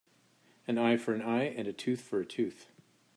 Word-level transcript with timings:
An 0.67 0.79
eye 0.79 0.97
for 0.97 1.13
an 1.13 1.21
eye 1.21 1.43
and 1.43 1.67
a 1.67 1.73
tooth 1.73 2.01
for 2.01 2.19
a 2.19 2.25
tooth. 2.25 2.65